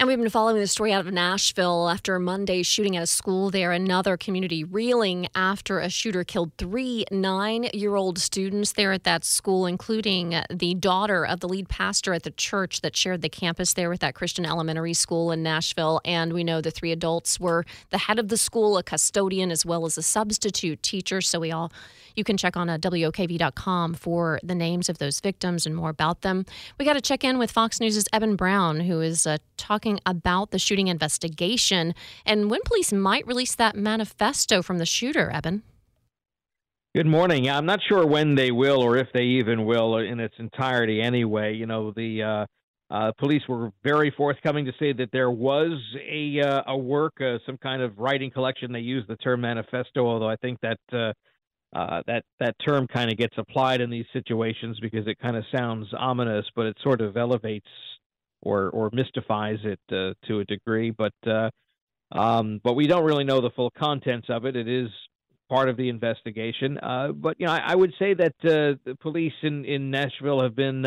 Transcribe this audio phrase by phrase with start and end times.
[0.00, 3.50] And we've been following the story out of Nashville after Monday's shooting at a school
[3.50, 3.70] there.
[3.70, 9.26] Another community reeling after a shooter killed three nine year old students there at that
[9.26, 13.74] school, including the daughter of the lead pastor at the church that shared the campus
[13.74, 16.00] there with that Christian elementary school in Nashville.
[16.06, 19.66] And we know the three adults were the head of the school, a custodian, as
[19.66, 21.20] well as a substitute teacher.
[21.20, 21.70] So we all
[22.16, 26.22] you can check on uh, WOKV.com for the names of those victims and more about
[26.22, 26.44] them.
[26.78, 30.50] We got to check in with Fox News' Eben Brown, who is uh, talking about
[30.50, 31.94] the shooting investigation
[32.24, 35.62] and when police might release that manifesto from the shooter, Eben.
[36.94, 37.48] Good morning.
[37.48, 41.54] I'm not sure when they will or if they even will in its entirety anyway.
[41.54, 42.46] You know, the uh,
[42.90, 47.38] uh, police were very forthcoming to say that there was a uh, a work, uh,
[47.46, 48.72] some kind of writing collection.
[48.72, 51.12] They used the term manifesto, although I think that uh,
[51.78, 55.44] uh, that that term kind of gets applied in these situations because it kind of
[55.56, 57.68] sounds ominous, but it sort of elevates
[58.42, 60.90] or or mystifies it uh, to a degree.
[60.90, 61.50] But uh,
[62.12, 64.56] um, but we don't really know the full contents of it.
[64.56, 64.88] It is
[65.48, 66.78] part of the investigation.
[66.78, 70.42] Uh, but you know, I, I would say that uh, the police in in Nashville
[70.42, 70.84] have been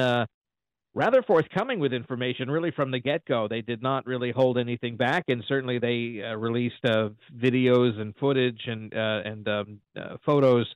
[0.93, 5.23] rather forthcoming with information really from the get-go they did not really hold anything back
[5.27, 10.67] and certainly they uh, released uh, videos and footage and uh, and um, uh, photos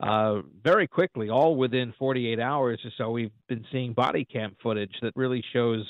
[0.00, 4.94] uh, very quickly all within 48 hours or so we've been seeing body cam footage
[5.02, 5.84] that really shows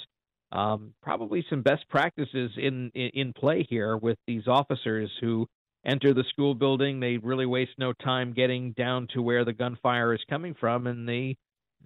[0.53, 5.47] um, probably some best practices in, in in play here with these officers who
[5.87, 10.13] enter the school building they really waste no time getting down to where the gunfire
[10.15, 11.37] is coming from and they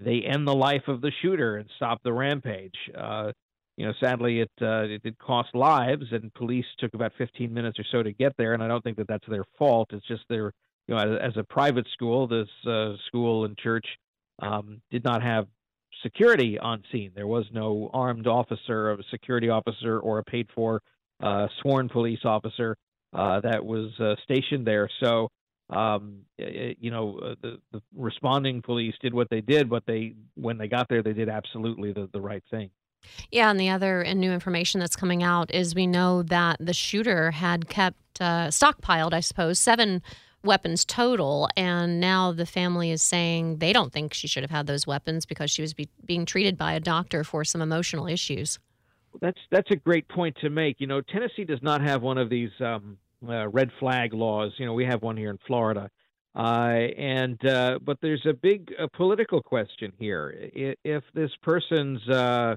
[0.01, 2.75] they end the life of the shooter and stop the rampage.
[2.97, 3.33] Uh,
[3.77, 7.79] you know, sadly, it uh, it did cost lives, and police took about 15 minutes
[7.79, 8.53] or so to get there.
[8.55, 9.91] And I don't think that that's their fault.
[9.93, 10.53] It's just their,
[10.87, 13.87] you know, as, as a private school, this uh, school and church
[14.41, 15.47] um, did not have
[16.03, 17.13] security on scene.
[17.15, 20.83] There was no armed officer, a security officer, or a paid-for
[21.23, 22.77] uh, sworn police officer
[23.13, 24.89] uh, that was uh, stationed there.
[25.03, 25.29] So
[25.73, 30.59] um, you know, uh, the, the responding police did what they did, but they, when
[30.59, 32.71] they got there, they did absolutely the, the right thing.
[33.31, 36.75] Yeah, and the other and new information that's coming out is we know that the
[36.75, 40.03] shooter had kept uh, stockpiled, I suppose, seven
[40.45, 44.67] weapons total, and now the family is saying they don't think she should have had
[44.67, 48.59] those weapons because she was be- being treated by a doctor for some emotional issues.
[49.21, 50.81] That's that's a great point to make.
[50.81, 52.97] You know, Tennessee does not have one of these um,
[53.29, 54.53] uh, red flag laws.
[54.59, 55.91] You know, we have one here in Florida.
[56.35, 60.35] Uh, and uh, but there's a big uh, political question here.
[60.55, 62.57] If this person's uh,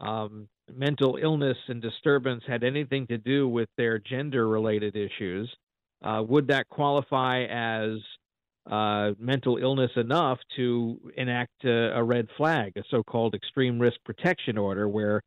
[0.00, 5.54] um, mental illness and disturbance had anything to do with their gender-related issues,
[6.02, 7.98] uh, would that qualify as
[9.18, 14.88] mental illness enough to enact a, a, red flag, a so-called extreme risk protection order,
[14.88, 15.22] where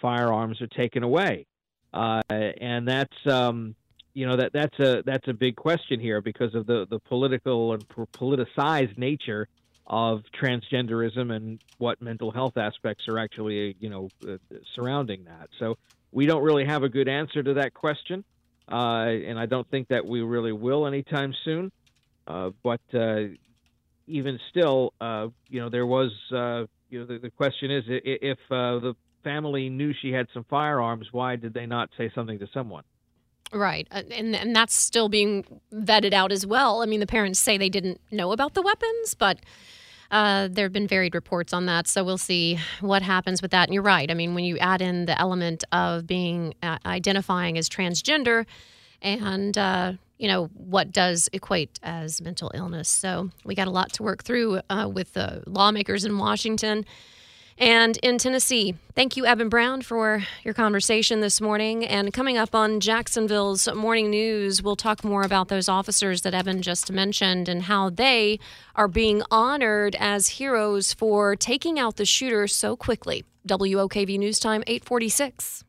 [0.00, 1.46] firearms are taken away?
[1.92, 3.74] and that's um,
[4.18, 7.74] you know that that's a that's a big question here because of the the political
[7.74, 9.46] and politicized nature
[9.86, 14.36] of transgenderism and what mental health aspects are actually you know uh,
[14.74, 15.48] surrounding that.
[15.60, 15.76] So
[16.10, 18.37] we don't really have a good answer to that question, uh,
[18.76, 21.72] and I don't think that we really will anytime soon.
[22.28, 23.24] Uh, but uh,
[24.06, 28.38] even still, uh, you know, there was uh, you know the, the, question is if
[28.50, 32.84] the family knew she had some firearms, why did they not say something to someone?
[33.52, 33.88] Right.
[33.90, 36.82] Uh, and and that's still being vetted out as well.
[36.82, 39.38] I mean, the parents say they didn't know about the weapons, but
[40.10, 41.86] uh, there have been varied reports on that.
[41.86, 43.68] So we'll see what happens with that.
[43.68, 44.10] And you're right.
[44.10, 48.46] I mean, when you add in the element of being uh, identifying as transgender
[49.02, 52.88] and, uh, you know, what does equate as mental illness.
[52.88, 56.84] So we got a lot to work through uh, with the lawmakers in Washington
[57.58, 58.74] and in Tennessee.
[58.94, 61.84] Thank you, Eben Brown, for your conversation this morning.
[61.84, 66.62] And coming up on Jacksonville's morning news, we'll talk more about those officers that Evan
[66.62, 68.38] just mentioned and how they
[68.74, 73.24] are being honored as heroes for taking out the shooter so quickly.
[73.46, 75.64] WOKV News Time 846.